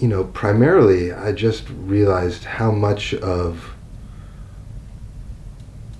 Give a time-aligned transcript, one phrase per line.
[0.00, 3.74] you know, primarily I just realized how much of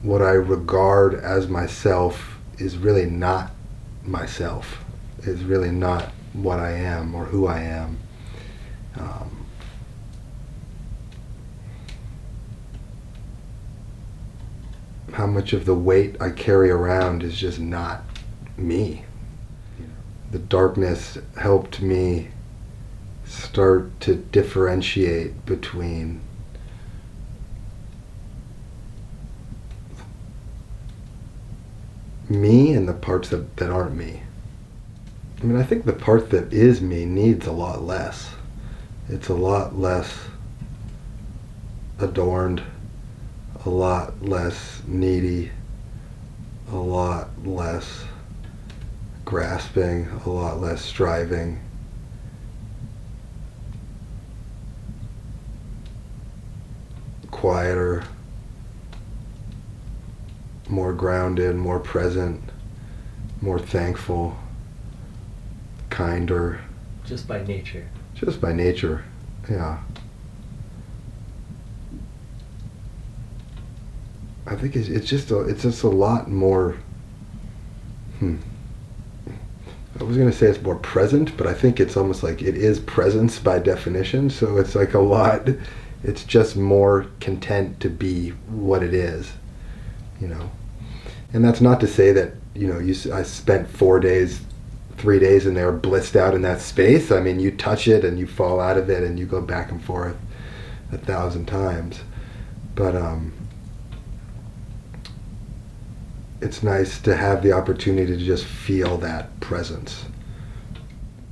[0.03, 3.51] what I regard as myself is really not
[4.05, 4.85] myself,
[5.23, 7.99] is really not what I am or who I am.
[8.97, 9.47] Um,
[15.13, 18.05] how much of the weight I carry around is just not
[18.57, 19.05] me.
[20.31, 22.29] The darkness helped me
[23.29, 26.21] start to differentiate between
[32.29, 34.23] me and the parts that, that aren't me.
[35.41, 38.35] I mean, I think the part that is me needs a lot less.
[39.09, 40.13] It's a lot less
[41.99, 42.63] adorned,
[43.65, 45.51] a lot less needy,
[46.71, 48.05] a lot less
[49.25, 51.61] grasping, a lot less striving.
[57.39, 58.03] Quieter,
[60.69, 62.43] more grounded, more present,
[63.41, 64.37] more thankful,
[65.89, 66.61] kinder.
[67.07, 67.89] Just by nature.
[68.17, 69.05] Just by nature,
[69.49, 69.79] yeah.
[74.45, 76.77] I think it's, it's just a, it's just a lot more.
[78.19, 78.39] Hmm.
[80.01, 82.81] I was gonna say it's more present, but I think it's almost like it is
[82.81, 84.29] presence by definition.
[84.29, 85.49] So it's like a lot.
[86.03, 89.33] It's just more content to be what it is,
[90.21, 90.51] you know.
[91.33, 92.95] And that's not to say that you know you.
[93.13, 94.41] I spent four days,
[94.97, 97.11] three days in there blissed out in that space.
[97.11, 99.71] I mean, you touch it and you fall out of it and you go back
[99.71, 100.17] and forth
[100.93, 102.01] a thousand times.
[102.75, 103.33] But um,
[106.41, 110.05] it's nice to have the opportunity to just feel that presence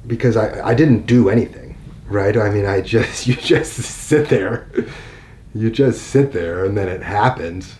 [0.07, 1.66] because I, I didn't do anything
[2.09, 2.37] right?
[2.37, 4.69] I mean i just you just sit there.
[5.55, 7.77] You just sit there and then it happens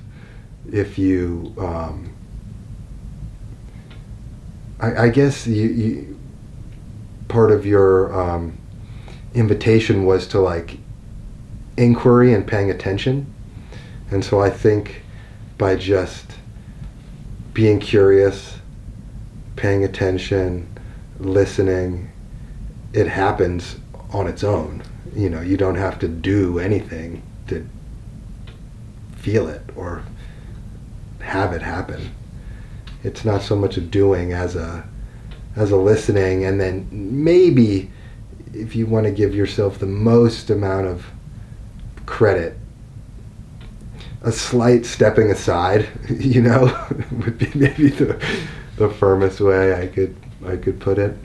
[0.73, 2.13] if you um,
[4.81, 6.21] I, I, guess you, you,
[7.29, 8.59] part of your um,
[9.35, 10.79] invitation was to like
[11.77, 13.33] inquiry and paying attention.
[14.11, 15.03] And so i think
[15.59, 16.33] by just
[17.55, 18.59] being curious,
[19.57, 20.69] paying attention,
[21.19, 22.11] listening,
[22.93, 23.77] it happens
[24.13, 24.83] on its own.
[25.15, 27.67] You know, you don't have to do anything to
[29.17, 30.03] feel it or
[31.21, 32.15] have it happen.
[33.03, 34.89] It's not so much a doing as a
[35.55, 37.91] as a listening and then maybe
[38.53, 41.07] if you want to give yourself the most amount of
[42.05, 42.59] credit
[44.23, 46.65] a slight stepping aside, you know,
[47.13, 48.21] would be maybe the,
[48.77, 51.17] the firmest way I could I could put it.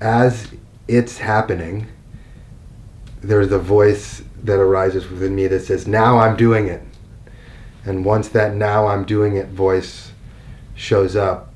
[0.00, 0.48] As
[0.94, 1.86] it's happening,
[3.20, 6.82] there's a voice that arises within me that says, "Now I'm doing it."
[7.84, 10.12] And once that "Now I'm doing it" voice
[10.74, 11.52] shows up,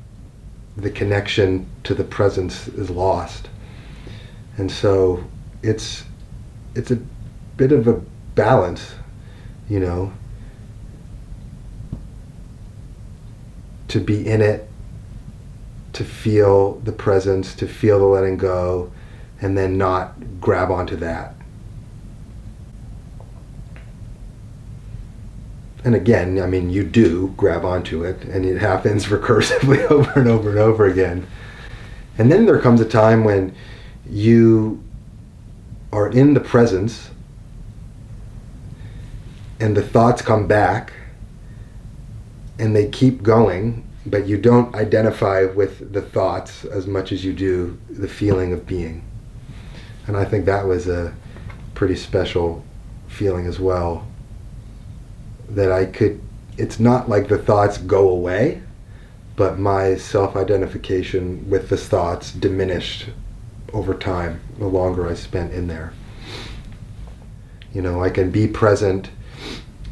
[0.76, 3.48] the connection to the presence is lost.
[4.58, 5.24] And so
[5.62, 6.04] it's
[6.74, 6.98] it's a
[7.56, 8.00] bit of a
[8.34, 8.94] balance
[9.68, 10.12] you know,
[13.88, 14.68] to be in it,
[15.92, 18.92] to feel the presence, to feel the letting go,
[19.40, 21.34] and then not grab onto that.
[25.84, 30.28] And again, I mean, you do grab onto it, and it happens recursively over and
[30.28, 31.26] over and over again.
[32.18, 33.54] And then there comes a time when
[34.08, 34.82] you
[35.92, 37.10] are in the presence
[39.60, 40.92] and the thoughts come back
[42.58, 47.32] and they keep going, but you don't identify with the thoughts as much as you
[47.32, 49.04] do the feeling of being.
[50.06, 51.14] And I think that was a
[51.74, 52.64] pretty special
[53.08, 54.06] feeling as well.
[55.48, 56.20] That I could,
[56.56, 58.62] it's not like the thoughts go away,
[59.36, 63.10] but my self identification with the thoughts diminished
[63.72, 65.92] over time the longer I spent in there.
[67.72, 69.10] You know, I can be present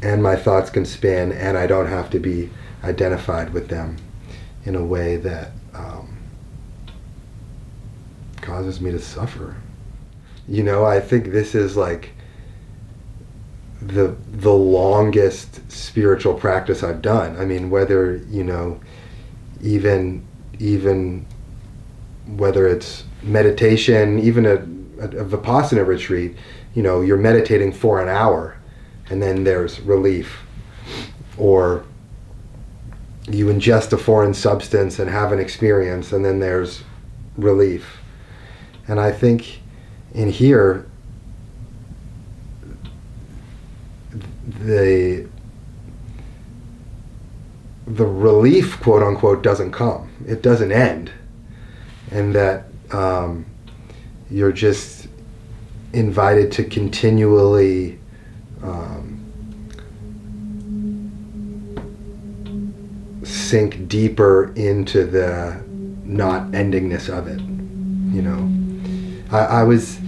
[0.01, 2.49] and my thoughts can spin and I don't have to be
[2.83, 3.97] identified with them
[4.65, 6.17] in a way that um,
[8.41, 9.55] causes me to suffer.
[10.47, 12.11] You know, I think this is like
[13.81, 17.37] the the longest spiritual practice I've done.
[17.37, 18.79] I mean, whether you know,
[19.61, 20.25] even
[20.59, 21.25] even
[22.27, 24.55] whether it's meditation, even a,
[25.03, 26.35] a, a vipassana retreat,
[26.73, 28.57] you know, you're meditating for an hour
[29.09, 30.41] and then there's relief.
[31.37, 31.85] Or
[33.29, 36.83] you ingest a foreign substance and have an experience, and then there's
[37.37, 37.97] relief.
[38.87, 39.61] And I think
[40.15, 40.87] in here,
[44.61, 45.27] the
[47.85, 50.09] the relief, quote unquote, doesn't come.
[50.25, 51.11] It doesn't end,
[52.11, 53.45] and that um,
[54.31, 55.07] you're just
[55.93, 57.99] invited to continually
[58.63, 59.21] um,
[63.23, 65.61] sink deeper into the
[66.03, 67.39] not endingness of it.
[68.15, 69.99] You know, I, I was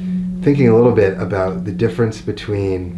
[0.48, 2.96] thinking a little bit about the difference between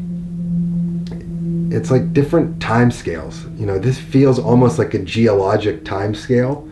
[1.71, 3.43] it's like different time scales.
[3.57, 6.69] You know, this feels almost like a geologic time scale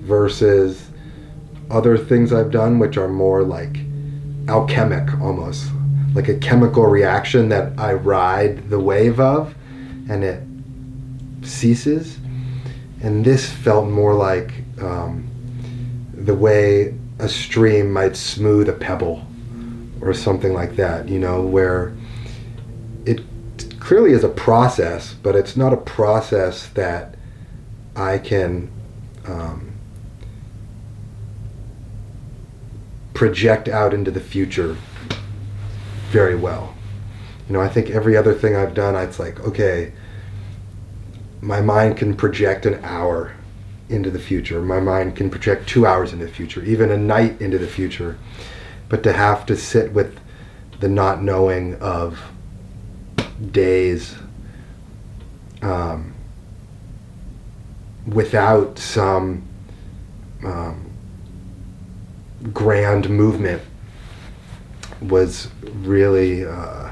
[0.00, 0.90] versus
[1.70, 3.78] other things I've done, which are more like
[4.48, 5.70] alchemic almost,
[6.12, 9.54] like a chemical reaction that I ride the wave of
[10.10, 10.42] and it
[11.40, 12.18] ceases.
[13.00, 15.26] And this felt more like um,
[16.12, 19.26] the way a stream might smooth a pebble
[20.00, 21.94] or something like that, you know, where
[23.04, 23.20] it
[23.80, 27.16] clearly is a process, but it's not a process that
[27.96, 28.70] I can
[29.26, 29.72] um,
[33.14, 34.76] project out into the future
[36.10, 36.74] very well.
[37.48, 39.92] You know, I think every other thing I've done, it's like, okay,
[41.40, 43.32] my mind can project an hour
[43.88, 44.60] into the future.
[44.60, 48.18] My mind can project two hours into the future, even a night into the future.
[48.88, 50.18] But to have to sit with
[50.80, 52.20] the not knowing of
[53.50, 54.16] days
[55.62, 56.14] um,
[58.06, 59.42] without some
[60.44, 60.90] um,
[62.52, 63.62] grand movement
[65.00, 66.90] was really uh,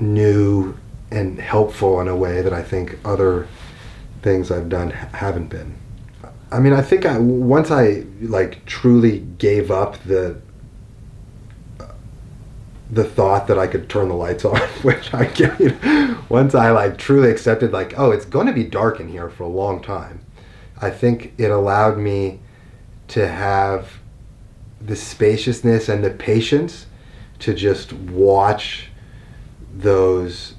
[0.00, 0.76] new
[1.10, 3.48] and helpful in a way that I think other
[4.22, 5.74] things I've done haven't been.
[6.50, 10.40] I mean, I think I, once I like truly gave up the
[12.90, 16.98] the thought that I could turn the lights on, which I know, once I like
[16.98, 20.24] truly accepted, like, oh, it's going to be dark in here for a long time.
[20.80, 22.40] I think it allowed me
[23.08, 23.98] to have
[24.80, 26.86] the spaciousness and the patience
[27.40, 28.90] to just watch
[29.74, 30.54] those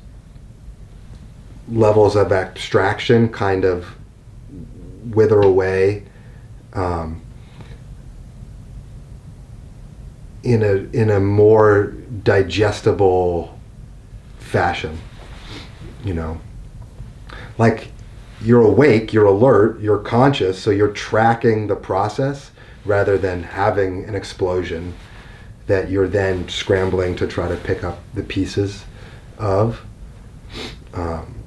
[1.67, 3.95] levels of abstraction kind of
[5.11, 6.03] wither away
[6.73, 7.21] um,
[10.43, 11.87] in a in a more
[12.23, 13.59] digestible
[14.39, 14.97] fashion
[16.03, 16.39] you know
[17.57, 17.91] like
[18.41, 22.51] you're awake, you're alert, you're conscious, so you're tracking the process
[22.85, 24.95] rather than having an explosion
[25.67, 28.85] that you're then scrambling to try to pick up the pieces
[29.37, 29.85] of.
[30.93, 31.38] Um,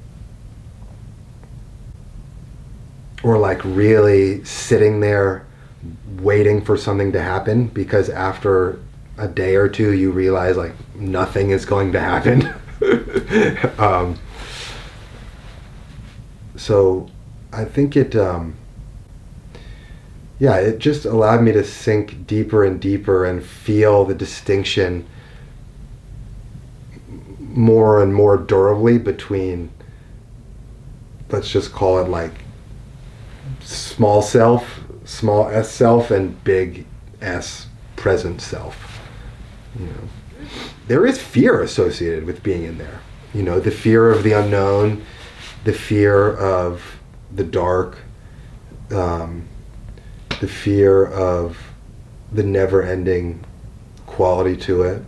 [3.23, 5.45] or like really sitting there
[6.19, 8.79] waiting for something to happen because after
[9.17, 12.53] a day or two you realize like nothing is going to happen.
[13.79, 14.19] um,
[16.55, 17.09] so
[17.51, 18.55] I think it, um,
[20.39, 25.07] yeah, it just allowed me to sink deeper and deeper and feel the distinction
[27.39, 29.69] more and more durably between,
[31.29, 32.42] let's just call it like
[33.63, 36.85] small self, small s self, and big
[37.21, 38.99] S present self.
[39.79, 40.47] You know,
[40.87, 42.99] there is fear associated with being in there.
[43.33, 45.03] You know, the fear of the unknown
[45.63, 46.99] the fear of
[47.33, 47.97] the dark,
[48.91, 49.47] um,
[50.39, 51.57] the fear of
[52.31, 53.43] the never-ending
[54.05, 55.01] quality to it.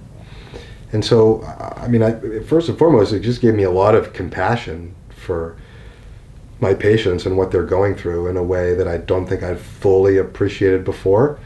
[0.91, 4.13] And so, I mean, I, first and foremost, it just gave me a lot of
[4.13, 5.57] compassion for
[6.59, 9.59] my patients and what they're going through in a way that I don't think I'd
[9.59, 11.39] fully appreciated before.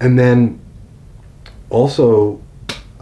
[0.00, 0.60] And then
[1.70, 2.40] also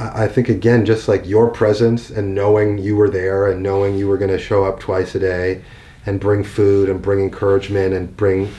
[0.00, 4.06] I think again, just like your presence and knowing you were there and knowing you
[4.06, 5.64] were going to show up twice a day
[6.06, 8.52] and bring food and bring encouragement and bring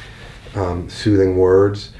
[0.55, 1.93] um, soothing words.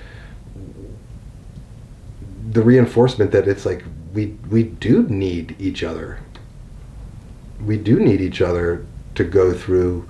[2.51, 6.19] The reinforcement that it's like we we do need each other.
[7.63, 8.85] We do need each other
[9.19, 10.07] to go through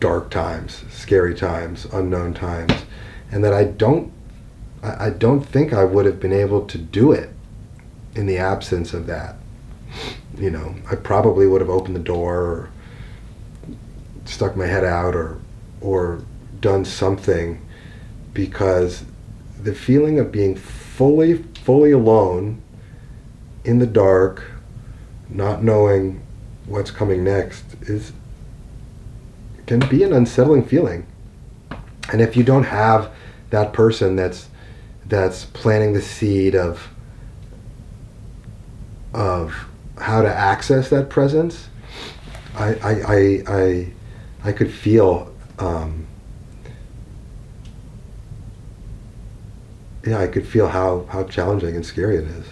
[0.00, 2.72] dark times, scary times, unknown times,
[3.30, 4.12] and that I don't
[4.82, 7.30] I, don't think I would have been able to do it
[8.16, 9.36] in the absence of that.
[10.36, 12.70] You know, I probably would have opened the door or
[14.24, 15.38] stuck my head out or
[15.80, 16.24] or
[16.60, 17.64] done something
[18.34, 19.04] because
[19.62, 22.60] the feeling of being fully fully alone
[23.62, 24.50] in the dark
[25.28, 26.20] not knowing
[26.66, 28.12] what's coming next is
[29.66, 31.06] can be an unsettling feeling
[32.10, 33.12] and if you don't have
[33.50, 34.48] that person that's
[35.06, 36.88] that's planting the seed of
[39.14, 39.54] of
[39.98, 41.68] how to access that presence,
[42.56, 43.92] I I I I,
[44.44, 45.32] I could feel.
[45.58, 46.06] Um,
[50.04, 52.46] yeah, I could feel how, how challenging and scary it is.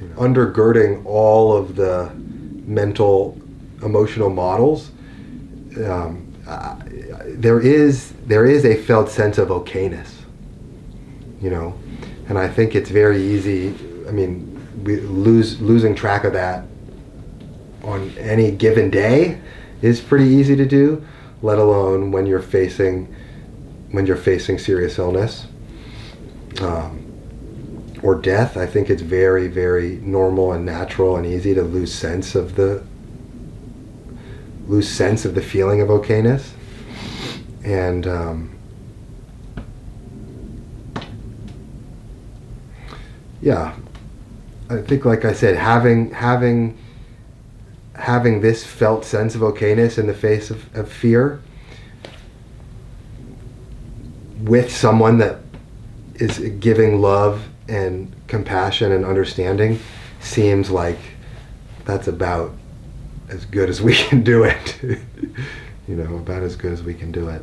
[0.00, 2.10] You know, undergirding all of the
[2.66, 3.40] mental,
[3.82, 4.90] emotional models,
[5.84, 6.76] um, uh,
[7.28, 10.10] there is there is a felt sense of okayness.
[11.40, 11.78] You know,
[12.28, 13.74] and I think it's very easy.
[14.08, 14.52] I mean,
[14.84, 16.64] we lose losing track of that
[17.82, 19.40] on any given day
[19.82, 21.06] is pretty easy to do.
[21.42, 23.14] Let alone when you're facing
[23.90, 25.46] when you're facing serious illness
[26.60, 27.15] um,
[28.02, 32.34] or death, I think it's very, very normal and natural and easy to lose sense
[32.34, 32.84] of the
[34.66, 36.50] lose sense of the feeling of okayness.
[37.64, 38.58] And um,
[43.40, 43.74] yeah,
[44.68, 46.78] I think, like I said, having having
[47.94, 51.40] having this felt sense of okayness in the face of, of fear
[54.42, 55.38] with someone that
[56.16, 59.78] is giving love and compassion and understanding
[60.20, 60.98] seems like
[61.84, 62.52] that's about
[63.28, 64.78] as good as we can do it.
[65.88, 67.42] you know, about as good as we can do it.